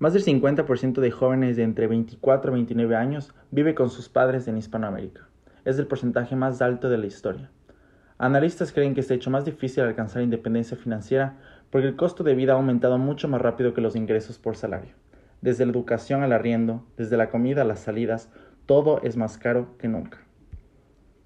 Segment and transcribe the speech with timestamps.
[0.00, 4.48] Más del 50% de jóvenes de entre 24 y 29 años vive con sus padres
[4.48, 5.28] en Hispanoamérica.
[5.64, 7.50] Es el porcentaje más alto de la historia.
[8.18, 11.38] Analistas creen que se ha hecho más difícil alcanzar independencia financiera
[11.70, 14.94] porque el costo de vida ha aumentado mucho más rápido que los ingresos por salario.
[15.42, 18.32] Desde la educación al arriendo, desde la comida a las salidas,
[18.66, 20.18] todo es más caro que nunca.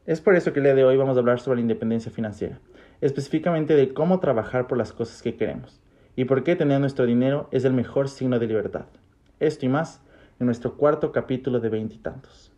[0.05, 2.61] Es por eso que el día de hoy vamos a hablar sobre la independencia financiera,
[3.01, 5.81] específicamente de cómo trabajar por las cosas que queremos
[6.19, 8.87] y por qué tener nuestro dinero es el mejor signo de libertad.
[9.39, 10.03] Esto y más
[10.41, 12.51] en nuestro cuarto capítulo de veintitantos.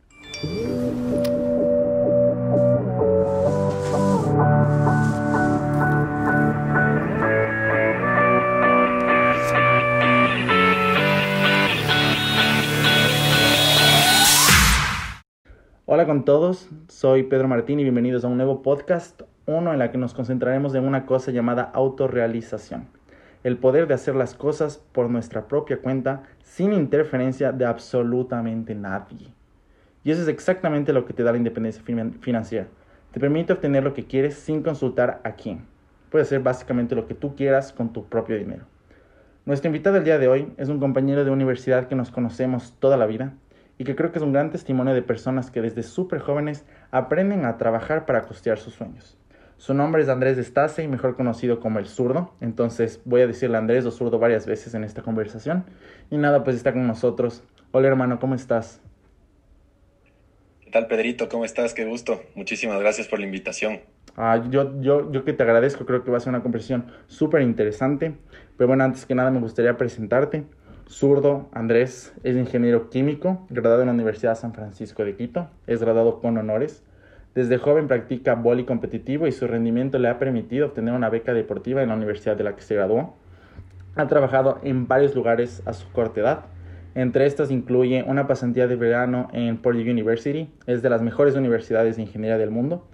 [15.84, 19.90] Hola con todos, soy Pedro Martín y bienvenidos a un nuevo podcast, uno en la
[19.90, 22.99] que nos concentraremos en una cosa llamada autorrealización
[23.42, 29.28] el poder de hacer las cosas por nuestra propia cuenta sin interferencia de absolutamente nadie.
[30.04, 31.82] Y eso es exactamente lo que te da la independencia
[32.20, 32.68] financiera.
[33.12, 35.66] Te permite obtener lo que quieres sin consultar a quién.
[36.10, 38.64] Puedes hacer básicamente lo que tú quieras con tu propio dinero.
[39.46, 42.96] Nuestro invitado el día de hoy es un compañero de universidad que nos conocemos toda
[42.96, 43.34] la vida
[43.78, 47.44] y que creo que es un gran testimonio de personas que desde súper jóvenes aprenden
[47.44, 49.19] a trabajar para costear sus sueños.
[49.60, 52.32] Su nombre es Andrés Estase, mejor conocido como el zurdo.
[52.40, 55.66] Entonces voy a decirle Andrés o zurdo varias veces en esta conversación.
[56.10, 57.44] Y nada, pues está con nosotros.
[57.70, 58.80] Hola hermano, ¿cómo estás?
[60.62, 61.28] ¿Qué tal Pedrito?
[61.28, 61.74] ¿Cómo estás?
[61.74, 62.22] Qué gusto.
[62.34, 63.80] Muchísimas gracias por la invitación.
[64.16, 67.42] Ah, yo, yo, yo que te agradezco, creo que va a ser una conversación súper
[67.42, 68.14] interesante.
[68.56, 70.44] Pero bueno, antes que nada me gustaría presentarte.
[70.88, 75.50] Zurdo Andrés es ingeniero químico, graduado en la Universidad San Francisco de Quito.
[75.66, 76.82] Es graduado con honores
[77.34, 81.82] desde joven practica vóley competitivo y su rendimiento le ha permitido obtener una beca deportiva
[81.82, 83.14] en la universidad de la que se graduó.
[83.94, 86.44] Ha trabajado en varios lugares a su corta edad.
[86.94, 91.96] Entre estas incluye una pasantía de verano en Purdue University, es de las mejores universidades
[91.96, 92.88] de ingeniería del mundo.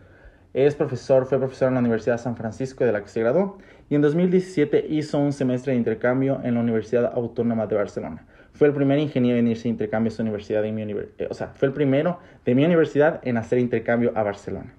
[0.52, 3.58] Es profesor, fue profesor en la Universidad de San Francisco de la que se graduó
[3.88, 8.26] y en 2017 hizo un semestre de intercambio en la Universidad Autónoma de Barcelona.
[8.56, 11.68] Fue el primer ingeniero en irse a intercambio a universidad, mi eh, o sea, fue
[11.68, 14.72] el primero de mi universidad en hacer intercambio a Barcelona.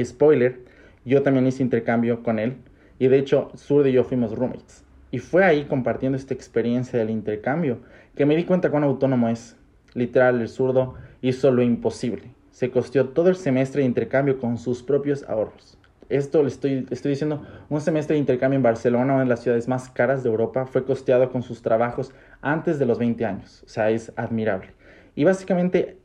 [0.00, 0.60] Spoiler,
[1.04, 2.58] yo también hice intercambio con él
[3.00, 4.84] y de hecho Zurdo y yo fuimos roommates.
[5.10, 7.80] Y fue ahí compartiendo esta experiencia del intercambio
[8.14, 9.56] que me di cuenta cuán autónomo es.
[9.94, 12.30] Literal, el zurdo hizo lo imposible.
[12.52, 15.78] Se costeó todo el semestre de intercambio con sus propios ahorros
[16.08, 19.68] esto le estoy, estoy diciendo, un semestre de intercambio en Barcelona, una de las ciudades
[19.68, 23.62] más caras de Europa, fue costeado con sus trabajos antes de los 20 años.
[23.64, 24.72] O sea, es admirable.
[25.14, 25.98] Y básicamente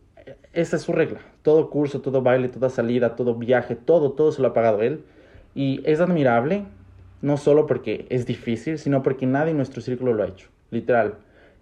[0.53, 1.19] esa es su regla.
[1.41, 5.03] Todo curso, todo baile, toda salida, todo viaje, todo, todo se lo ha pagado él.
[5.55, 6.65] Y es admirable,
[7.21, 10.49] no solo porque es difícil, sino porque nadie en nuestro círculo lo ha hecho.
[10.71, 11.15] Literal.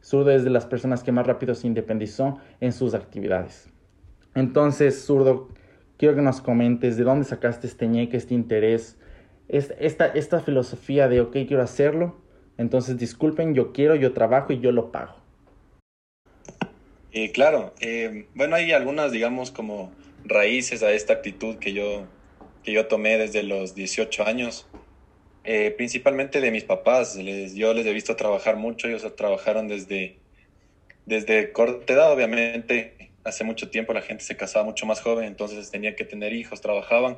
[0.04, 3.70] Zurdo es de las personas que más rápido se independizó en sus actividades.
[4.34, 5.50] Entonces, Zurdo
[5.98, 8.98] quiero que nos comentes de dónde sacaste este ñeque, este interés,
[9.48, 12.21] esta, esta filosofía de, ok, quiero hacerlo,
[12.62, 15.16] entonces disculpen, yo quiero, yo trabajo y yo lo pago.
[17.12, 19.92] Eh, claro, eh, bueno, hay algunas, digamos, como
[20.24, 22.06] raíces a esta actitud que yo,
[22.64, 24.68] que yo tomé desde los 18 años,
[25.44, 27.18] eh, principalmente de mis papás.
[27.18, 30.20] Yo les he visto trabajar mucho, ellos trabajaron desde,
[31.06, 35.70] desde corta edad, obviamente, hace mucho tiempo la gente se casaba mucho más joven, entonces
[35.70, 37.18] tenía que tener hijos, trabajaban.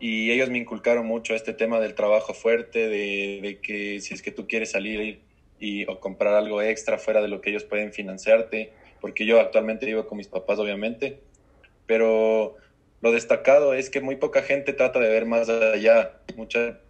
[0.00, 4.30] Y ellos me inculcaron mucho este tema del trabajo fuerte, de, que si es que
[4.30, 5.20] tú quieres salir
[5.58, 9.86] y, o comprar algo extra fuera de lo que ellos pueden financiarte, porque yo actualmente
[9.86, 11.18] vivo con mis papás, obviamente,
[11.86, 12.56] pero
[13.00, 16.80] lo destacado es que muy poca gente trata de ver más allá, mucha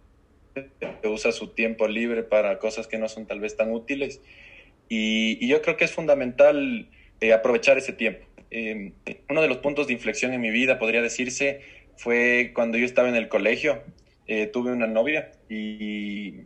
[0.53, 4.21] gente usa su tiempo libre para cosas que no son tal vez tan útiles,
[4.87, 6.87] y, yo creo que es fundamental
[7.21, 8.25] eh, aprovechar ese tiempo.
[8.51, 8.93] Em,
[9.29, 11.61] uno de los puntos de inflexión en mi vida, podría decirse,
[11.99, 13.83] fue cuando yo estaba en el colegio.
[14.25, 16.45] Eh, tuve una novia y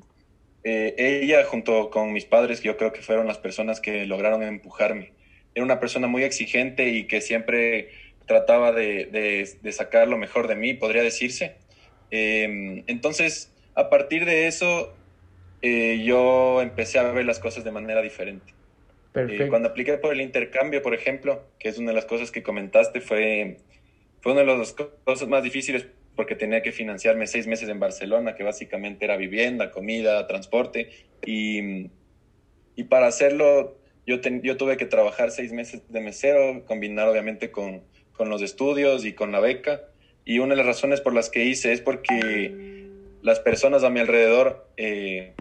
[0.64, 5.12] eh, ella junto con mis padres, yo creo que fueron las personas que lograron empujarme.
[5.54, 7.90] Era una persona muy exigente y que siempre
[8.26, 11.56] trataba de, sacar lo mejor de mí, podría decirse.
[12.10, 14.96] Em, entonces, a partir de eso,
[15.62, 18.56] eh, yo empecé a ver las cosas de manera diferente.
[19.14, 22.42] Eh, cuando apliqué por el intercambio, por ejemplo, que es una de las cosas que
[22.42, 23.58] comentaste, fue,
[24.24, 25.86] fue una de las cosas más difíciles
[26.16, 30.92] porque tenía que financiarme seis meses en Barcelona, que básicamente era vivienda, comida, transporte.
[31.26, 31.90] Y,
[32.78, 33.78] y para hacerlo,
[34.08, 37.84] yo, yo tuve que trabajar seis meses de mesero, combinar obviamente con,
[38.14, 39.82] con los estudios y con la beca.
[40.24, 42.88] Y una de las razones por las que hice es porque
[43.22, 45.34] las personas a mi alrededor eh,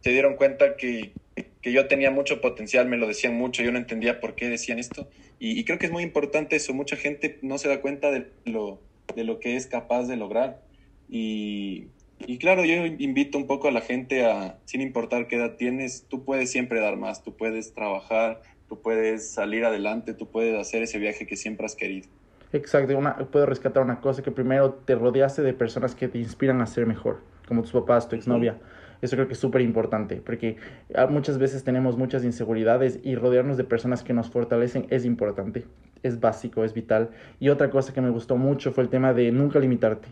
[0.00, 3.78] se dieron cuenta que, que yo tenía mucho potencial, me lo decían mucho, yo no
[3.78, 5.08] entendía por qué decían esto.
[5.38, 8.80] Y, creo que es muy importante eso, mucha gente no se da cuenta de lo,
[9.16, 10.62] de lo que es capaz de lograr.
[11.08, 11.88] Y,
[12.26, 16.06] y claro, yo invito un poco a la gente a, sin importar qué edad tienes,
[16.08, 20.82] tú puedes siempre dar más, tú puedes trabajar, tú puedes salir adelante, tú puedes hacer
[20.82, 22.08] ese viaje que siempre has querido.
[22.52, 26.60] Exacto, una, puedo rescatar una cosa, que primero te rodeaste de personas que te inspiran
[26.60, 28.58] a ser mejor, como tus papás, tu exnovia.
[29.02, 30.56] Eso creo que es súper importante, porque
[30.94, 35.66] ah, muchas veces tenemos muchas inseguridades y rodearnos de personas que nos fortalecen es importante,
[36.02, 37.10] es básico, es vital.
[37.38, 40.08] Y otra cosa que me gustó mucho fue el tema de nunca limitarte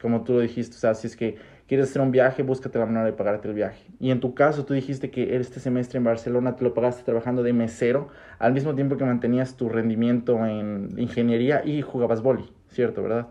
[0.00, 1.36] como tú lo dijiste, o sea, si es que
[1.66, 3.84] quieres hacer un viaje, búscate la manera de pagarte el viaje.
[4.00, 7.42] Y en tu caso, tú dijiste que este semestre en Barcelona te lo pagaste trabajando
[7.42, 13.02] de mesero, al mismo tiempo que mantenías tu rendimiento en ingeniería y jugabas boli, ¿cierto,
[13.02, 13.28] verdad?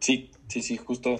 [0.00, 1.16] Sí, sí, sí, justo.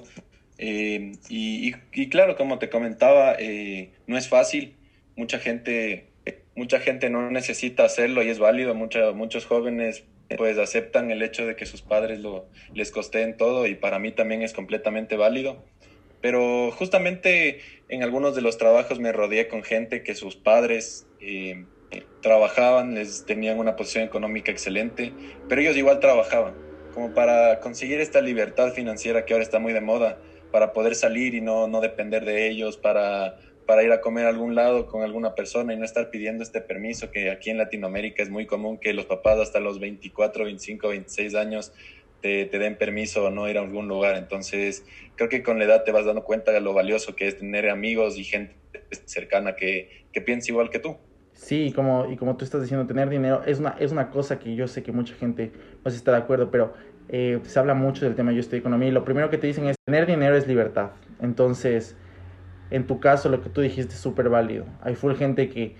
[0.58, 4.76] Eh, y, y, claro, como te comentaba, eh, no es fácil.
[5.16, 6.08] Mucha gente,
[6.54, 8.74] mucha gente no necesita hacerlo y es válido.
[8.74, 10.04] Mucha, muchos jóvenes
[10.36, 14.12] pues aceptan el hecho de que sus padres lo, les costeen todo y para mí
[14.12, 15.64] también es completamente válido.
[16.20, 21.64] Pero justamente en algunos de los trabajos me rodeé con gente que sus padres eh,
[22.20, 25.12] trabajaban, les tenían una posición económica excelente,
[25.48, 26.54] pero ellos igual trabajaban,
[26.92, 30.18] como para conseguir esta libertad financiera que ahora está muy de moda,
[30.50, 33.36] para poder salir y no, no depender de ellos, para
[33.68, 36.62] para ir a comer a algún lado con alguna persona y no estar pidiendo este
[36.62, 40.88] permiso que aquí en Latinoamérica es muy común que los papás hasta los 24, 25,
[40.88, 41.74] 26 años
[42.22, 44.16] te, den permiso o no ir a algún lugar.
[44.16, 44.86] Entonces,
[45.16, 47.68] creo que con la edad te vas dando cuenta de lo valioso que es tener
[47.68, 48.56] amigos y gente
[49.04, 50.96] cercana que, que piensa igual que tú.
[51.34, 54.54] Sí, como, y como tú estás diciendo, tener dinero es una, es una cosa que
[54.56, 55.52] yo sé que mucha gente
[55.84, 56.72] no está de acuerdo, pero
[57.08, 59.66] eh, se habla mucho del tema yo estoy economía y lo primero que te dicen
[59.66, 60.90] es tener dinero es libertad.
[61.20, 61.96] Entonces,
[62.70, 64.66] en tu caso lo que tú dijiste es súper válido.
[64.82, 65.76] Hay full gente que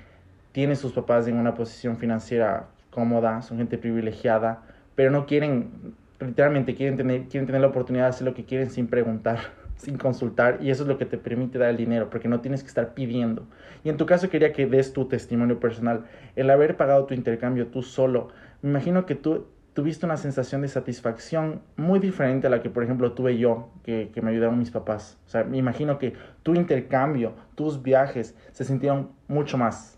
[0.53, 4.63] tiene sus papás en una posición financiera cómoda, son gente privilegiada,
[4.95, 8.71] pero no quieren, literalmente quieren tener, quieren tener la oportunidad de hacer lo que quieren
[8.71, 9.39] sin preguntar,
[9.77, 12.63] sin consultar, y eso es lo que te permite dar el dinero, porque no tienes
[12.63, 13.47] que estar pidiendo.
[13.85, 16.07] Y en tu caso quería que des tu testimonio personal.
[16.35, 18.31] El haber pagado tu intercambio tú solo,
[18.63, 19.47] me imagino que tú
[19.79, 24.11] tuviste una sensación de satisfacción muy diferente a la que, por ejemplo, tuve yo, que,
[24.23, 25.17] me ayudaron mis papás.
[25.25, 29.97] O sea, me imagino que tu intercambio, tus viajes, se sintieron mucho más.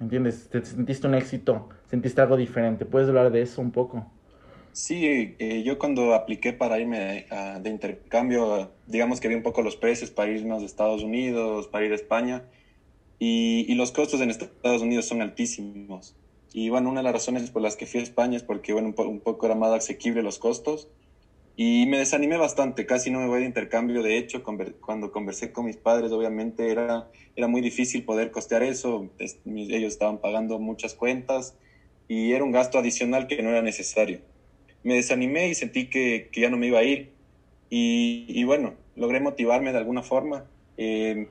[0.00, 0.48] ¿Me entiendes?
[0.48, 2.84] Te sentiste un éxito, sentiste algo diferente.
[2.84, 4.04] ¿Puedes hablar de eso un poco?
[4.72, 7.24] Sí, eh, yo cuando apliqué para irme
[7.60, 11.86] de intercambio, digamos que vi un poco los precios para irnos de Estados Unidos, para
[11.86, 12.42] ir a España,
[13.20, 16.16] y, y los costos en Estados Unidos son altísimos.
[16.52, 18.94] Y bueno, una de las razones por las que fui a España es porque, bueno,
[18.96, 20.88] un, poco era más asequible los costos.
[21.56, 24.02] Y me desanimé bastante, casi no me voy de intercambio.
[24.02, 29.10] De hecho, cuando conversé con mis padres, obviamente era, era muy difícil poder costear eso.
[29.18, 31.54] Ellos estaban pagando muchas cuentas
[32.08, 34.20] y era un gasto adicional que no era necesario.
[34.82, 37.12] Me desanimé y sentí que, que ya no me iba a ir.
[37.72, 40.44] Y, bueno, logré motivarme de alguna forma.
[40.76, 41.28] Eh,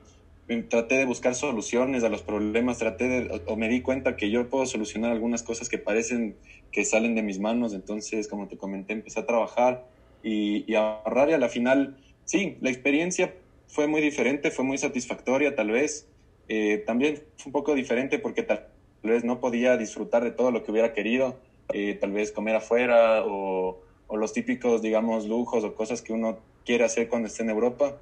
[0.70, 4.50] traté de buscar soluciones a los problemas, traté de, o me di cuenta que yo
[4.50, 6.38] puedo solucionar algunas cosas que parecen
[6.72, 9.86] que salen de mis manos, entonces, como te comenté, empecé a trabajar
[10.24, 13.36] y, y a ahorrar y a la final, sí, la experiencia
[13.68, 16.08] fue muy diferente, fue muy satisfactoria tal vez,
[16.48, 18.66] eh, también fue un poco diferente porque tal
[19.04, 21.40] vez no podía disfrutar de todo lo que hubiera querido,
[21.72, 26.40] eh, tal vez comer afuera o, o, los típicos, digamos, lujos o cosas que uno
[26.66, 27.98] quiere hacer cuando esté en Europa.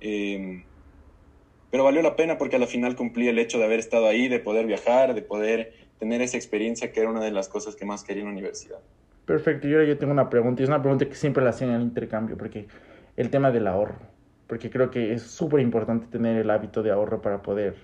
[0.00, 0.62] Eh,
[1.70, 4.40] pero valió la pena porque al final cumplí el hecho de haber estado ahí, de
[4.40, 8.04] poder viajar, de poder tener esa experiencia que era una de las cosas que más
[8.04, 8.78] quería en la universidad.
[9.26, 11.68] Perfecto, y ahora yo tengo una pregunta, y es una pregunta que siempre la hacen
[11.68, 12.66] en el intercambio, porque
[13.16, 13.98] el tema del ahorro,
[14.46, 17.74] porque creo que es súper importante tener el hábito de ahorro para poder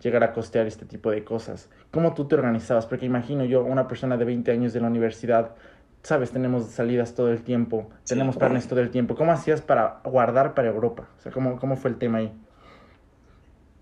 [0.00, 1.68] llegar a costear este tipo de cosas.
[1.90, 2.86] ¿Cómo tú te organizabas?
[2.86, 5.56] Porque imagino yo, una persona de 20 años de la universidad,
[6.02, 9.14] sabes, tenemos salidas todo el tiempo, tenemos planes todo el tiempo.
[9.14, 11.08] ¿Cómo hacías para guardar para Europa?
[11.18, 12.32] O sea, ¿cómo, cómo fue el tema ahí?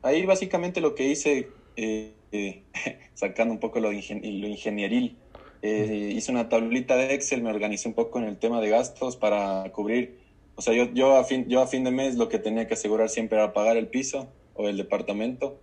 [0.06, 2.62] Ahí básicamente lo que hice, eh, eh,
[3.14, 5.16] sacando un poco lo, ingenieril,
[5.62, 9.16] eh, hice una tablita de Excel, me organicé un poco en el tema de gastos
[9.16, 10.16] para cubrir,
[10.54, 12.74] o sea, yo, yo, a fin, yo a fin de mes lo que tenía que
[12.74, 15.58] asegurar siempre era pagar el piso o el departamento,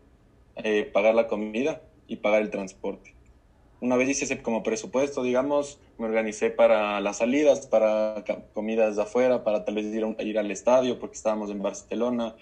[0.91, 3.15] pagar la comida y pagar el transporte.
[3.79, 9.03] Una vez hice ese como presupuesto, digamos, me organicé para las salidas, para comidas de
[9.03, 12.35] afuera, para tal vez ir, ir al estadio porque estábamos en Barcelona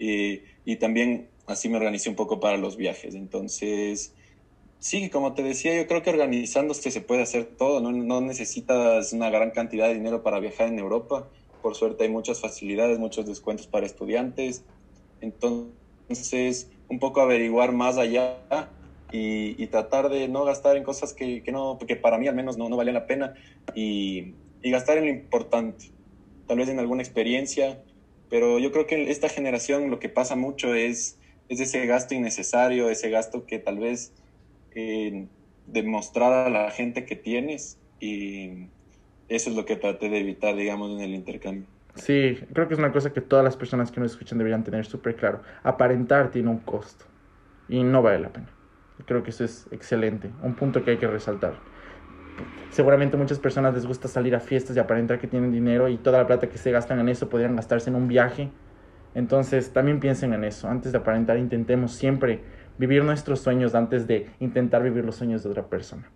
[0.00, 3.14] y, y también así me organicé un poco para los viajes.
[3.14, 4.14] Entonces,
[4.78, 9.12] sí, como te decía, yo creo que organizándose se puede hacer todo, no, no necesitas
[9.12, 11.28] una gran cantidad de dinero para viajar en Europa.
[11.62, 14.64] Por suerte hay muchas facilidades, muchos descuentos para estudiantes.
[15.20, 18.38] Entonces, un poco averiguar más allá
[19.10, 22.58] y, tratar de no gastar en cosas que, que, no, que para mí al menos
[22.58, 23.34] no, no valían la pena
[23.74, 25.92] y, y gastar en lo importante,
[26.46, 27.82] tal vez en alguna experiencia,
[28.30, 32.88] pero yo creo que esta generación lo que pasa mucho es, es ese gasto innecesario,
[32.90, 34.12] ese gasto que tal vez
[34.74, 35.26] eh,
[35.66, 38.68] demostrar a la gente que tienes y
[39.28, 41.66] eso es lo que traté de evitar, digamos, en el intercambio.
[41.94, 44.84] Sí, creo que es una cosa que todas las personas que nos escuchan deberían tener
[44.84, 45.42] súper claro.
[45.62, 47.04] Aparentar tiene un costo
[47.68, 48.48] y no vale la pena.
[49.06, 51.54] Creo que eso es excelente, un punto que hay que resaltar.
[52.70, 56.18] Seguramente muchas personas les gusta salir a fiestas y aparentar que tienen dinero y toda
[56.18, 58.50] la plata que se gastan en eso podrían gastarse en un viaje.
[59.14, 60.68] Entonces también piensen en eso.
[60.68, 62.40] Antes de aparentar intentemos siempre
[62.78, 66.10] vivir nuestros sueños antes de intentar vivir los sueños de otra persona.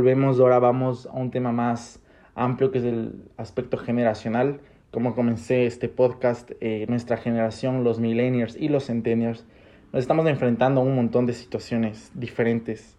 [0.00, 2.00] volvemos, ahora vamos a un tema más
[2.34, 4.60] amplio que es el aspecto generacional.
[4.90, 9.44] Como comencé este podcast, eh, nuestra generación, los millennials y los centennials,
[9.92, 12.96] nos estamos enfrentando a un montón de situaciones diferentes.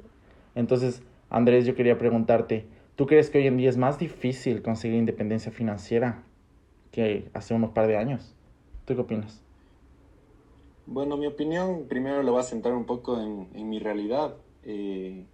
[0.56, 4.98] Entonces, Andrés, yo quería preguntarte, ¿tú crees que hoy en día es más difícil conseguir
[4.98, 6.24] independencia financiera
[6.92, 8.36] que hace unos par de años?
[8.86, 9.42] ¿Tú qué opinas?
[10.86, 14.36] Bueno, mi opinión primero lo va a centrar un poco en, en mi realidad.
[14.64, 15.26] Eh,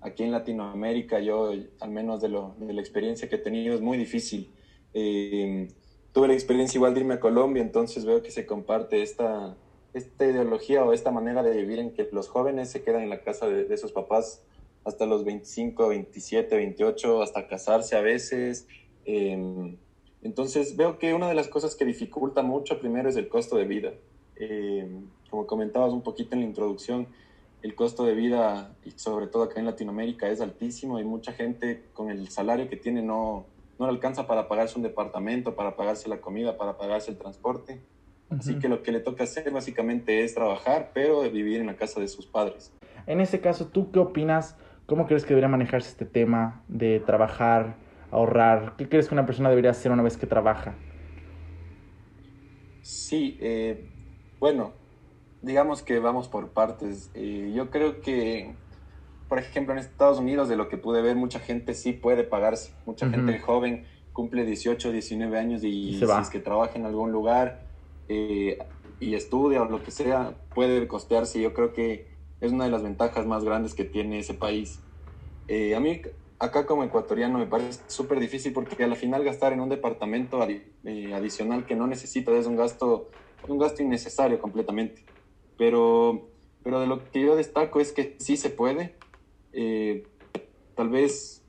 [0.00, 3.80] aquí en Latinoamérica, yo, al menos de, lo, de la experiencia que he tenido, es
[3.82, 4.50] muy difícil.
[4.94, 5.68] Eh,
[6.16, 9.54] tuve la experiencia igual de irme a Colombia, entonces veo que se comparte esta,
[9.92, 13.20] esta ideología o esta manera de vivir en que los jóvenes se quedan en la
[13.20, 14.42] casa de, sus papás
[14.86, 18.66] hasta los 25, 27, 28, hasta casarse a veces.
[19.04, 19.76] Em,
[20.22, 23.66] entonces veo que una de las cosas que dificulta mucho primero es el costo de
[23.66, 23.92] vida.
[24.36, 27.08] Em, como comentabas un poquito en la introducción,
[27.60, 32.08] el costo de vida, sobre todo acá en Latinoamérica, es altísimo y mucha gente con
[32.08, 33.44] el salario que tiene no,
[33.78, 37.82] no le alcanza para pagarse un departamento, para pagarse la comida, para pagarse el transporte.
[38.28, 42.00] Así que lo que le toca hacer básicamente es trabajar, pero vivir en la casa
[42.00, 42.72] de sus padres.
[43.06, 44.56] En ese caso, ¿tú qué opinas?
[44.86, 47.76] ¿Cómo crees que debería manejarse este tema de trabajar,
[48.10, 48.74] ahorrar?
[48.76, 50.74] ¿Qué crees que una persona debería hacer una vez que trabaja?
[52.82, 53.88] Sí, eh,
[54.40, 54.72] bueno,
[55.42, 57.10] digamos que vamos por partes.
[57.14, 58.54] Eh, yo creo que,
[59.28, 62.72] por ejemplo, en Estados Unidos, de lo que pude ver, mucha gente sí puede pagarse.
[62.86, 67.66] Mucha gente joven cumple 18, 19 años y, si es que trabaja en algún lugar
[68.08, 68.58] eh,
[68.98, 71.40] y estudia o lo que sea, puede costearse.
[71.40, 72.08] Yo creo que
[72.40, 74.80] es una de las ventajas más grandes que tiene ese país.
[75.48, 76.00] Eh, a mí,
[76.38, 81.66] acá como ecuatoriano, me parece súper difícil porque al final gastar en un departamento adicional
[81.66, 83.10] que no necesita es un gasto,
[83.48, 85.04] un gasto innecesario completamente.
[85.58, 86.28] Pero,
[86.62, 88.94] pero de lo que yo destaco es que sí se puede.
[89.52, 90.06] Eh,
[90.74, 91.42] tal vez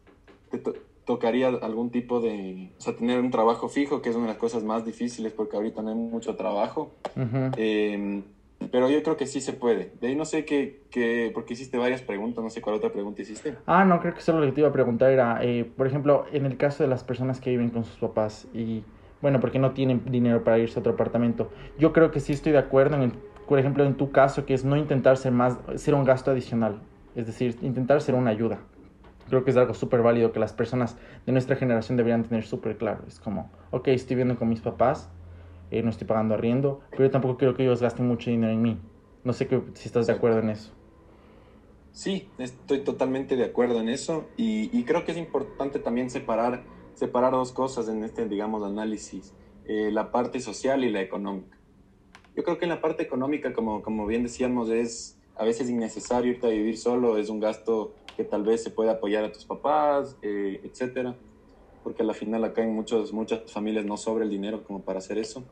[0.50, 0.62] te
[1.06, 4.40] tocaría algún tipo de, o sea, tener un trabajo fijo, que es una de las
[4.40, 6.92] cosas más difíciles porque ahorita no hay mucho trabajo.
[7.58, 8.24] Em,
[8.72, 9.92] pero yo creo que sí se puede.
[10.02, 13.22] De ahí no sé qué, qué, porque hiciste varias preguntas, no sé cuál otra pregunta
[13.22, 13.56] hiciste.
[13.66, 16.26] Ah, no, creo que solo lo que te iba a preguntar era, eh, por ejemplo,
[16.32, 18.84] en el caso de las personas que viven con sus papás y,
[19.22, 22.52] bueno, porque no tienen dinero para irse a otro apartamento, yo creo que sí estoy
[22.52, 23.12] de acuerdo en el
[23.48, 26.82] por ejemplo, en tu caso, que es no intentar ser más, ser un gasto adicional,
[27.18, 28.60] es decir, intentar ser una ayuda.
[29.28, 32.78] Creo que es algo súper válido que las personas de nuestra generación deberían tener súper
[32.78, 33.04] claro.
[33.08, 35.10] Es como, ok, estoy viviendo con mis papás,
[35.72, 38.62] eh, no estoy pagando arriendo, pero yo tampoco quiero que ellos gasten mucho dinero en
[38.62, 38.80] mí.
[39.24, 40.72] No sé que, si estás de acuerdo en eso.
[41.92, 47.32] Sí, estoy totalmente de acuerdo en eso y, creo que es importante también separar, separar
[47.32, 49.34] dos cosas en este, digamos, análisis,
[49.66, 51.58] eh, la parte social y la económica.
[52.36, 56.32] Yo creo que en la parte económica, como, como bien decíamos, es a veces innecesario
[56.32, 59.46] irte a vivir solo, es un gasto que tal vez se puede apoyar a tus
[59.46, 61.16] papás, eh, etcétera,
[61.84, 65.18] porque al final acá en muchos, muchas familias no sobra el dinero como para hacer
[65.18, 65.44] eso.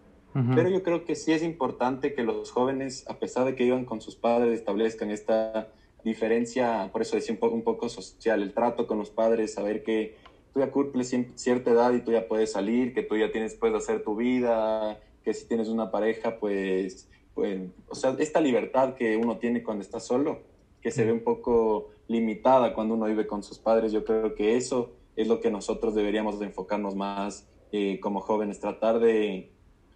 [0.53, 3.85] Pero yo creo que sí es importante que los jóvenes, a pesar de que vivan
[3.85, 5.69] con sus padres, establezcan esta
[6.03, 9.81] diferencia, por eso decía un poco, un poco social, el trato con los padres, saber
[9.81, 10.17] que
[10.53, 13.77] tú ya cumples cierta edad y tú ya puedes salir, que tú ya tienes, puedes
[13.77, 19.17] hacer tu vida, que si tienes una pareja, pues, pues, o sea, esta libertad que
[19.17, 20.39] uno tiene cuando está solo,
[20.81, 24.55] que se ve un poco limitada cuando uno vive con sus padres, yo creo que
[24.55, 29.51] eso es lo que nosotros deberíamos de enfocarnos más eh, como jóvenes, tratar de,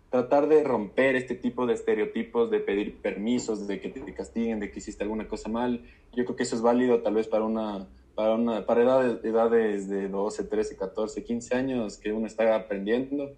[0.10, 4.72] tratar de romper este tipo de estereotipos, de pedir permisos, de que te castiguen, de
[4.72, 5.84] que hiciste alguna cosa mal.
[6.14, 9.88] Yo creo que eso es válido tal vez para una para, una, para edades, edades
[9.88, 13.32] de 12, 13, 14, 15 años que uno está aprendiendo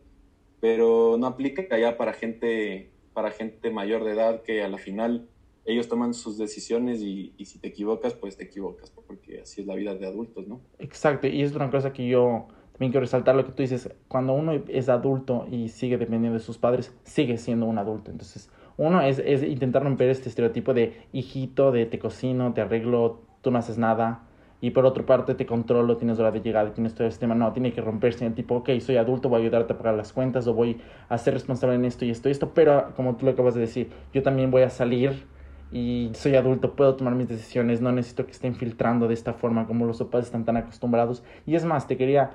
[0.62, 5.28] pero no aplica ya para gente para gente mayor de edad que a la final
[5.66, 9.68] ellos toman sus decisiones y, y, si te equivocas, pues te equivocas, porque así es
[9.68, 10.60] la vida de adultos, ¿no?
[10.80, 14.34] Exacto, y es una cosa que yo también quiero resaltar lo que tú dices, cuando
[14.34, 18.10] uno es adulto y sigue dependiendo de sus padres, sigue siendo un adulto.
[18.10, 23.22] Entonces, uno es, es intentar romper este estereotipo de hijito, de te cocino, te arreglo,
[23.42, 24.24] tú no haces nada,
[24.62, 27.34] y por otra parte te controlo, tienes hora de llegada, tienes todo este tema.
[27.34, 30.14] No, tiene que romperse el tipo, ok, soy adulto, voy a ayudarte a pagar las
[30.14, 33.26] cuentas o voy a ser responsable en esto y esto y esto, pero como tú
[33.26, 35.26] lo acabas de decir, yo también voy a salir
[35.72, 39.66] y soy adulto, puedo tomar mis decisiones, no necesito que estén filtrando de esta forma
[39.66, 41.24] como los papás están tan acostumbrados.
[41.48, 42.32] Y es más, te quería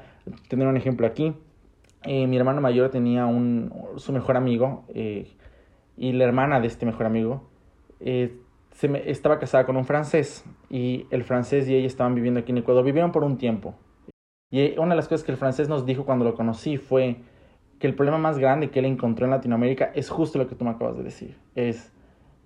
[0.48, 1.34] tener un ejemplo aquí.
[2.02, 5.28] Eh, mi hermano mayor tenía un, su mejor amigo eh,
[5.96, 7.48] y la hermana de este mejor amigo
[8.00, 8.36] eh,
[8.76, 12.52] se me, estaba casada con un francés y el francés y ella estaban viviendo aquí
[12.52, 13.74] en Ecuador, vivieron por un tiempo.
[14.50, 17.16] Y una de las cosas que el francés nos dijo cuando lo conocí fue
[17.78, 20.66] que el problema más grande que él encontró en Latinoamérica es justo lo que tú
[20.66, 21.38] me acabas de decir.
[21.54, 21.90] Es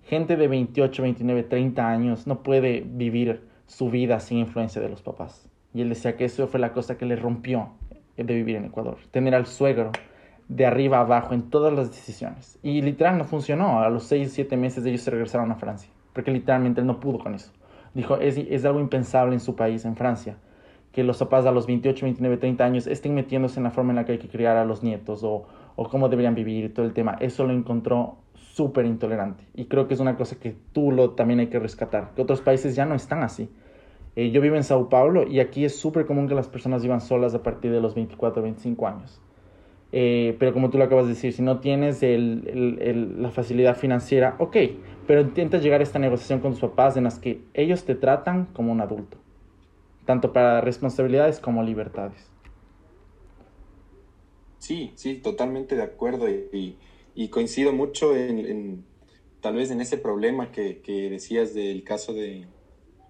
[0.03, 5.01] gente de 28, 29, 30 años no puede vivir su vida sin influencia de los
[5.01, 5.49] papás.
[5.73, 7.73] Y él decía que eso fue la cosa que le rompió
[8.15, 8.97] de vivir en Ecuador.
[9.11, 9.91] Tener al suegro
[10.47, 12.57] de arriba abajo en todas las decisiones.
[12.63, 13.81] Y literal no funcionó.
[13.81, 15.91] A los 6, 7 meses ellos se regresaron a Francia.
[16.13, 17.51] Porque literalmente él no pudo con eso.
[17.93, 20.37] Dijo, es, es algo impensable en su país, en Francia,
[20.91, 23.97] que los papás a los 28, 29, 30 años estén metiéndose en la forma en
[23.97, 26.93] la que hay que criar a los nietos o, o cómo deberían vivir todo el
[26.93, 27.17] tema.
[27.19, 29.43] Eso lo encontró súper intolerante.
[29.53, 32.41] Y creo que es una cosa que tú lo, también hay que rescatar, que otros
[32.41, 33.49] países ya no están así.
[34.15, 36.99] Eh, yo vivo en Sao Paulo y aquí es súper común que las personas vivan
[36.99, 39.21] solas a partir de los 24 o 25 años.
[39.91, 43.75] Eh, pero como tú lo acabas de decir, si no tienes el, el, la facilidad
[43.75, 44.55] financiera, ok,
[45.05, 48.45] pero intenta llegar a esta negociación con tus papás en las que ellos te tratan
[48.53, 49.17] como un adulto,
[50.05, 52.31] tanto para responsabilidades como libertades.
[54.59, 56.77] Sí, sí, totalmente de acuerdo y
[57.13, 58.85] y coincido mucho en,
[59.41, 62.47] tal vez en ese problema que, que decías del caso de,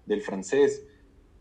[0.06, 0.84] del francés.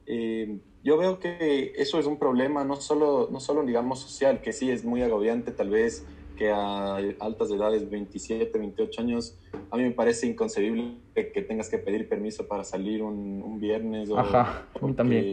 [0.05, 4.51] Eh, yo veo que eso es un problema no solo, no solo, digamos, social, que
[4.51, 6.05] sí es muy agobiante tal vez
[6.37, 9.37] que a altas edades, 27, 28 años,
[9.69, 14.09] a mí me parece inconcebible que, tengas que pedir permiso para salir un, un viernes
[14.09, 15.23] o, Ajá, a mí también.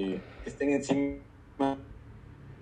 [0.45, 1.19] que estén encima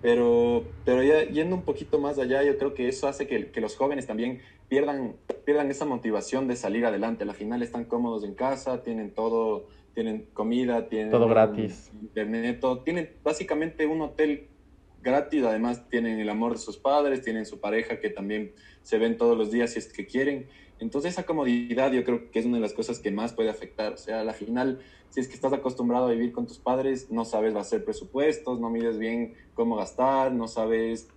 [0.03, 3.61] pero, pero ya yendo un poquito más allá, yo creo que eso hace que, que,
[3.61, 7.25] los jóvenes también pierdan, pierdan esa motivación de salir adelante.
[7.25, 11.91] Al final están cómodos en casa, tienen todo, tienen comida, tienen todo gratis.
[12.03, 12.81] Internet, todo.
[12.81, 14.47] Tienen básicamente un hotel
[15.03, 19.17] gratis, además tienen el amor de sus padres, tienen su pareja que también se ven
[19.17, 20.49] todos los días si es que quieren.
[20.81, 23.95] Entonces esa comodidad yo creo que es una de las cosas que más puede afectar.
[23.95, 27.25] O sea, al final, si es que estás acostumbrado a vivir con tus padres, no
[27.25, 31.09] sabes hacer presupuestos, no mides bien cómo gastar, no sabes,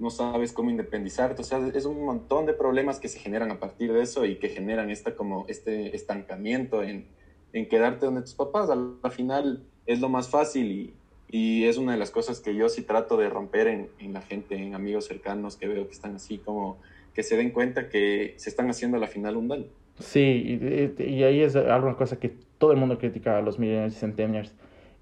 [0.00, 1.40] no sabes cómo independizarte.
[1.40, 4.36] O sea, es un montón de problemas que se generan a partir de eso y
[4.36, 7.06] que generan esta, como este estancamiento en,
[7.52, 8.70] en quedarte donde tus papás.
[8.70, 10.94] Al, final es lo más fácil y,
[11.28, 14.22] y, es una de las cosas que yo sí trato de romper en, en la
[14.22, 16.78] gente, en amigos cercanos que veo que están así como
[17.14, 19.66] que se den cuenta que se están haciendo a la final un daño.
[19.98, 20.58] Sí,
[20.98, 23.98] y, y ahí es alguna cosa que todo el mundo critica a los millennials y
[23.98, 24.54] centennials,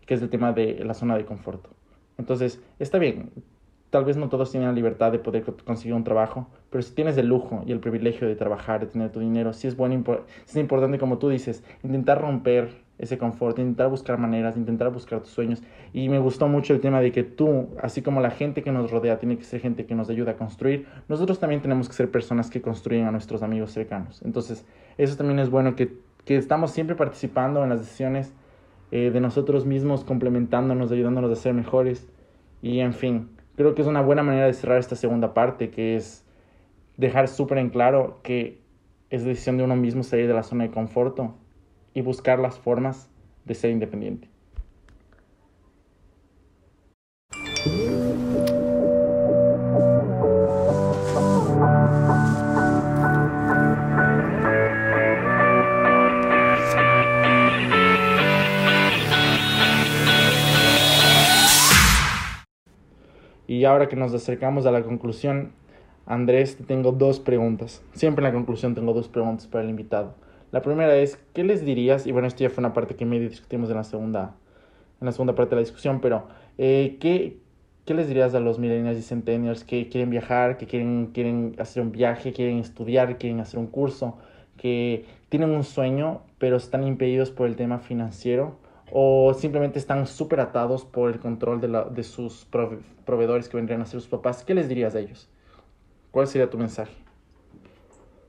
[0.06, 1.66] que es el tema de la zona de confort.
[2.18, 3.30] Entonces, está bien,
[3.90, 7.16] tal vez no todos tienen la libertad de poder conseguir un trabajo, pero si tienes
[7.18, 10.02] el lujo y el privilegio de trabajar, de tener tu dinero, sí es, bueno,
[10.46, 15.30] es importante, como tú dices, intentar romper ese confort, intentar buscar maneras, intentar buscar tus
[15.30, 15.62] sueños.
[15.92, 18.90] Y me gustó mucho el tema de que tú, así como la gente que nos
[18.90, 22.10] rodea tiene que ser gente que nos ayuda a construir, nosotros también tenemos que ser
[22.10, 24.20] personas que construyen a nuestros amigos cercanos.
[24.22, 24.66] Entonces,
[24.98, 28.34] eso también es bueno que, que estamos siempre participando en las decisiones
[28.92, 32.06] eh, de nosotros mismos, complementándonos, ayudándonos a ser mejores.
[32.60, 35.94] Y en fin, creo que es una buena manera de cerrar esta segunda parte, que
[35.94, 36.24] es
[36.96, 38.62] dejar súper en claro que
[39.10, 41.18] es decisión de uno mismo salir de la zona de confort
[41.92, 43.10] y buscar las formas
[43.44, 44.29] de ser independiente.
[63.60, 65.52] Y ahora que nos acercamos a la conclusión,
[66.06, 67.82] Andrés, te tengo dos preguntas.
[67.92, 70.14] Siempre en la conclusión tengo dos preguntas para el invitado.
[70.50, 72.06] La primera es, ¿qué les dirías?
[72.06, 74.34] Y bueno, esto ya fue una parte que medio discutimos en la segunda,
[74.98, 76.24] en la segunda parte de la discusión, pero
[76.56, 77.36] eh, ¿qué,
[77.84, 81.82] ¿qué les dirías a los millennials y centennials que quieren viajar, que quieren, quieren hacer
[81.82, 84.16] un viaje, quieren estudiar, quieren hacer un curso,
[84.56, 88.56] que tienen un sueño, pero están impedidos por el tema financiero?
[88.92, 92.46] O simplemente están súper atados por el control de, la, de sus
[93.04, 95.28] proveedores que vendrían a ser sus papás, ¿qué les dirías a ellos?
[96.10, 96.92] ¿Cuál sería tu mensaje?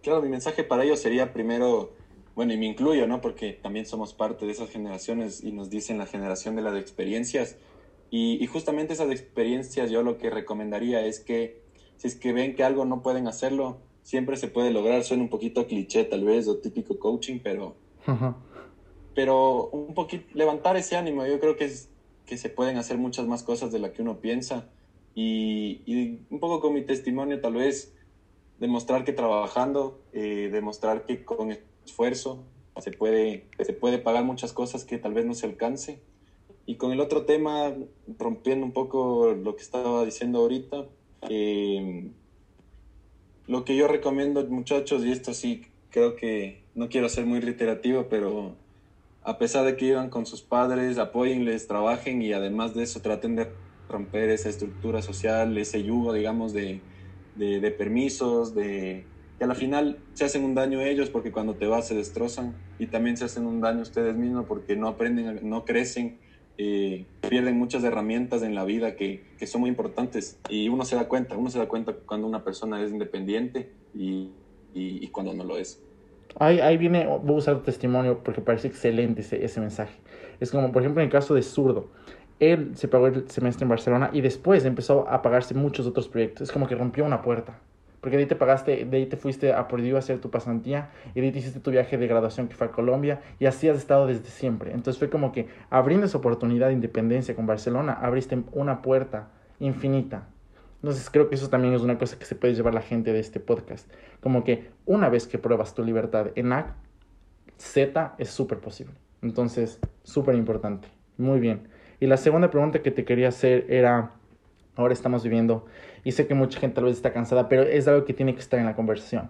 [0.02, 1.92] claro, mi mensaje para ellos sería primero,
[2.36, 3.22] bueno, y me incluyo, ¿no?
[3.22, 7.58] Porque también somos parte de esas generaciones y nos dicen la generación de las experiencias.
[8.10, 11.62] Y, y justamente esas experiencias yo lo que recomendaría es que
[11.98, 15.04] si es que ven que algo no pueden hacerlo, siempre se puede lograr.
[15.04, 17.76] Suena un poquito cliché tal vez o típico coaching, pero,
[19.14, 21.26] pero un poquito levantar ese ánimo.
[21.26, 21.90] Yo creo que, es,
[22.26, 24.70] que se pueden hacer muchas más cosas de las que uno piensa.
[25.14, 27.94] Y, y un poco con mi testimonio tal vez
[28.60, 31.52] demostrar que trabajando, eh, demostrar que con
[31.84, 32.44] esfuerzo
[32.80, 36.00] se puede, se puede pagar muchas cosas que tal vez no se alcance.
[36.66, 37.74] Y con el otro tema,
[38.20, 40.86] rompiendo un poco lo que estaba diciendo ahorita,
[41.30, 42.12] eh,
[43.48, 48.08] lo que yo recomiendo, muchachos, y esto sí creo que no quiero ser muy reiterativo,
[48.10, 48.56] pero
[49.24, 53.36] a pesar de que iban con sus padres, apóyenles, trabajen y además de eso traten
[53.36, 53.48] de
[53.88, 56.82] romper esa estructura social, ese yugo, digamos, de,
[57.36, 59.06] de, permisos, de
[59.38, 62.56] que a la final se hacen un daño ellos porque cuando te vas se destrozan
[62.80, 66.20] y también se hacen un daño ustedes mismos porque no aprenden, no crecen
[66.58, 70.96] eh, pierden muchas herramientas en la vida que, que, son muy importantes y uno se
[70.96, 74.30] da cuenta, uno se da cuenta cuando una persona es independiente y,
[74.74, 75.82] y cuando no lo es.
[76.40, 79.94] Ahí, ahí, viene, voy a usar tu testimonio porque parece excelente ese, ese, mensaje.
[80.40, 81.90] Es como, por ejemplo, en el caso de Zurdo.
[82.40, 86.50] Él se pagó el semestre en Barcelona y después empezó a pagarse muchos otros proyectos.
[86.50, 87.60] Es como que rompió una puerta.
[88.02, 90.90] Porque de ahí te pagaste, de ahí te fuiste a Purdue a hacer tu pasantía
[91.14, 93.70] y de ahí te hiciste tu viaje de graduación que fue a Colombia y así
[93.70, 94.72] has estado desde siempre.
[94.72, 99.28] Entonces fue como que abriendo esa oportunidad de independencia con Barcelona, abriste una puerta
[99.60, 100.24] infinita.
[100.82, 103.20] Entonces creo que eso también es una cosa que se puede llevar la gente de
[103.20, 103.88] este podcast.
[104.20, 106.76] Como que una vez que pruebas tu libertad en A,
[107.58, 108.96] Z es súper posible.
[109.22, 110.88] Entonces, súper importante.
[111.18, 111.68] Muy bien.
[112.00, 114.14] Y la segunda pregunta que te quería hacer era,
[114.76, 115.68] ahora estamos viviendo
[116.04, 118.40] y sé que mucha gente tal vez está cansada, pero es algo que tiene que
[118.40, 119.30] estar en la conversación.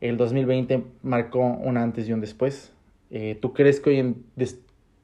[0.00, 2.72] El 2020 marcó un antes y un después.
[3.10, 4.24] Eh, ¿Tú crees que hoy en...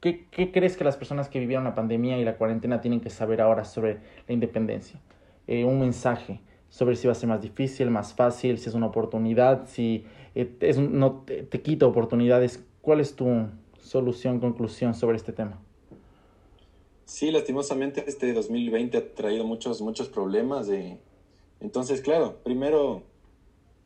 [0.01, 3.09] ¿Qué, ¿Qué, crees que las personas que vivieron la pandemia y la cuarentena tienen que
[3.09, 4.99] saber ahora sobre la independencia?
[5.47, 8.87] Eh, un mensaje sobre si va a ser más difícil, más fácil, si es una
[8.87, 10.03] oportunidad, si
[10.33, 12.63] eh, es, no te, quita oportunidades.
[12.81, 13.47] ¿Cuál es tu
[13.79, 15.61] solución, conclusión sobre este tema?
[17.05, 20.67] Sí, lastimosamente este 2020 ha traído muchos, muchos problemas.
[20.67, 20.99] De...
[21.61, 23.03] Entonces, claro, primero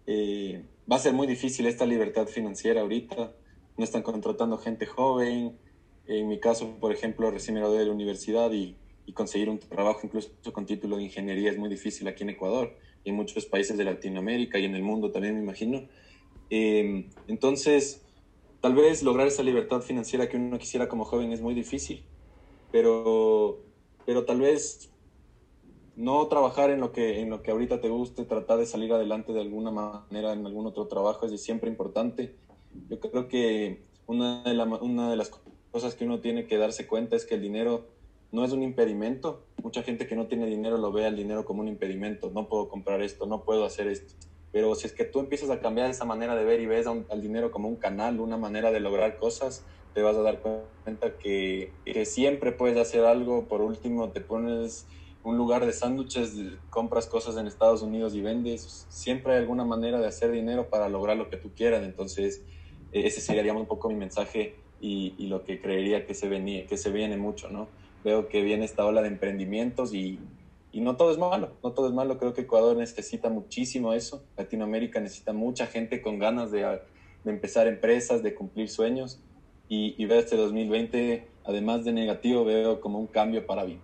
[0.07, 3.33] eh, va a ser muy difícil esta libertad financiera ahorita.
[3.77, 5.57] No están contratando gente joven.
[6.07, 8.75] En mi caso, por ejemplo, recién me gradué de la universidad y,
[9.09, 12.75] y, conseguir un trabajo incluso con título de ingeniería es muy difícil aquí en Ecuador
[13.03, 15.87] y en muchos países de Latinoamérica y en el mundo también, me imagino.
[16.49, 18.01] Eh, entonces,
[18.61, 22.03] tal vez lograr esa libertad financiera que uno quisiera como joven es muy difícil
[22.71, 23.59] pero,
[24.05, 24.91] pero tal vez
[25.95, 29.33] no trabajar en lo, que, en lo que ahorita te guste, tratar de salir adelante
[29.33, 32.35] de alguna manera en algún otro trabajo es siempre importante.
[32.89, 35.31] Yo creo que una de, la, una de las
[35.71, 37.87] cosas que uno tiene que darse cuenta es que el dinero
[38.31, 39.45] no es un impedimento.
[39.63, 42.31] Mucha gente que no tiene dinero lo ve al dinero como un impedimento.
[42.31, 44.13] No puedo comprar esto, no puedo hacer esto.
[44.51, 47.21] Pero si es que tú empiezas a cambiar esa manera de ver y ves al
[47.21, 51.71] dinero como un canal, una manera de lograr cosas, te vas a dar cuenta que,
[51.85, 53.47] que siempre puedes hacer algo.
[53.47, 54.87] Por último, te pones
[55.23, 56.35] un lugar de sándwiches,
[56.69, 58.87] compras cosas en Estados Unidos y vendes.
[58.89, 61.83] Siempre hay alguna manera de hacer dinero para lograr lo que tú quieras.
[61.83, 62.43] Entonces,
[62.91, 66.65] e-, ese sería un poco mi mensaje y, y, lo que creería que se, venía,
[66.67, 67.67] que se viene mucho, ¿no?
[68.03, 70.19] Veo que viene esta ola de emprendimientos y,
[70.71, 72.17] y no todo es malo, no todo es malo.
[72.17, 74.23] Creo que Ecuador necesita muchísimo eso.
[74.37, 79.21] Latinoamérica necesita mucha gente con ganas de, de empezar empresas, de cumplir sueños
[79.69, 83.79] y, y este 2020, además de negativo, veo como un cambio para bien.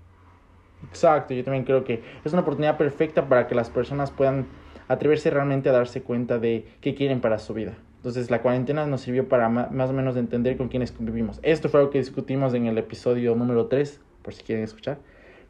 [0.90, 4.48] Exacto, yo también creo que es una oportunidad perfecta para que las personas puedan
[4.88, 7.78] atreverse realmente a darse cuenta de qué quieren para su vida.
[8.06, 11.40] Entonces la cuarentena nos sirvió para más o menos entender con quiénes convivimos.
[11.42, 15.00] Esto fue algo que discutimos en el episodio número 3, por si quieren escuchar.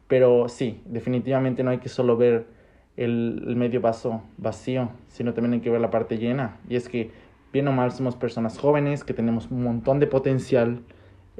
[0.08, 2.46] Pero sí, definitivamente no hay que solo ver
[2.96, 6.56] el, el medio vaso vacío, sino también hay que ver la parte llena.
[6.66, 7.10] Y es que
[7.52, 10.80] bien o mal somos personas jóvenes que tenemos un montón de potencial.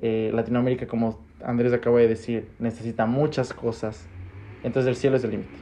[0.03, 4.07] Eh, Latinoamérica, como Andrés acaba de decir, necesita muchas cosas.
[4.63, 5.57] Entonces el cielo es el límite.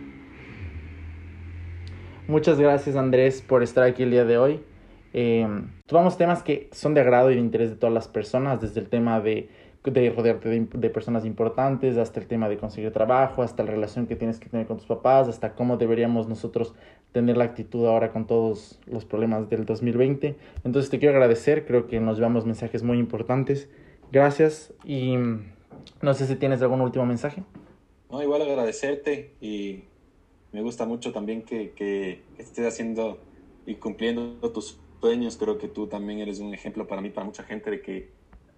[2.26, 4.60] Muchas gracias Andrés por estar aquí el día de hoy.
[5.14, 5.48] Eh,
[5.86, 8.88] tomamos temas que son de agrado y de interés de todas las personas, desde el
[8.88, 9.48] tema de
[9.90, 14.06] de rodearte de, de, personas importantes, hasta el tema de conseguir trabajo, hasta la relación
[14.06, 16.74] que tienes que tener con tus papás, hasta cómo deberíamos nosotros
[17.12, 20.36] tener la actitud ahora con todos los problemas del 2020.
[20.64, 23.68] Entonces te quiero agradecer, creo que nos llevamos mensajes muy importantes.
[24.10, 25.16] Gracias y
[26.00, 27.42] no sé si tienes algún último mensaje.
[28.10, 29.84] No, igual agradecerte y
[30.52, 33.18] me gusta mucho también que, que estés haciendo
[33.66, 35.36] y cumpliendo tus sueños.
[35.36, 38.08] Creo que tú también eres un ejemplo para mí, para mucha gente, de que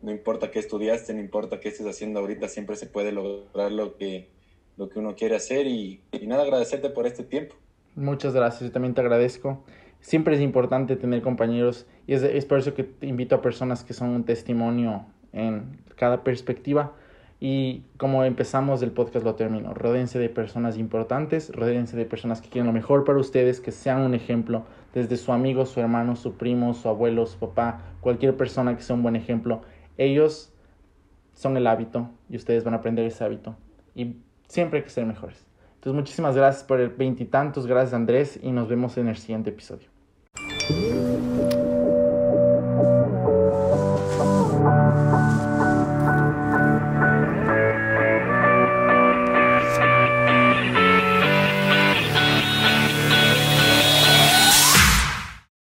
[0.00, 3.96] no importa qué estudiaste, no importa qué estés haciendo ahorita, siempre se puede lograr lo
[3.96, 4.28] que,
[4.76, 5.66] lo que uno quiere hacer.
[5.66, 7.56] Y, y nada, agradecerte por este tiempo.
[7.96, 9.64] Muchas gracias, yo también te agradezco.
[10.00, 13.82] Siempre es importante tener compañeros y es, es por eso que te invito a personas
[13.82, 16.92] que son un testimonio en cada perspectiva.
[17.40, 19.74] Y como empezamos el podcast lo termino.
[19.74, 24.02] Rodéense de personas importantes, rodéense de personas que quieren lo mejor para ustedes, que sean
[24.02, 24.64] un ejemplo,
[24.96, 28.96] desde su amigo, su hermano, su primo, su abuelo, su papá, cualquier persona que sea
[28.96, 29.60] un buen ejemplo.
[29.98, 30.54] Ellos
[31.34, 33.56] son el hábito y ustedes van a aprender ese hábito.
[33.94, 34.16] Y
[34.48, 35.46] siempre hay que ser mejores.
[35.74, 39.95] Entonces, muchísimas gracias por el veintitantos, gracias Andrés y nos vemos en el siguiente episodio.